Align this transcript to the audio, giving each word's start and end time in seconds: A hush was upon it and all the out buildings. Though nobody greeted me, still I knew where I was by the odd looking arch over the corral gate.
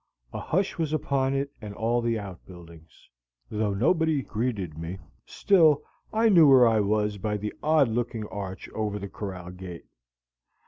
A 0.33 0.39
hush 0.39 0.79
was 0.79 0.93
upon 0.93 1.35
it 1.35 1.51
and 1.61 1.75
all 1.75 2.01
the 2.01 2.17
out 2.17 2.43
buildings. 2.47 3.07
Though 3.51 3.75
nobody 3.75 4.23
greeted 4.23 4.75
me, 4.75 4.97
still 5.27 5.83
I 6.11 6.27
knew 6.27 6.49
where 6.49 6.67
I 6.67 6.79
was 6.79 7.19
by 7.19 7.37
the 7.37 7.53
odd 7.61 7.87
looking 7.87 8.25
arch 8.29 8.67
over 8.69 8.97
the 8.97 9.07
corral 9.09 9.51
gate. 9.51 9.85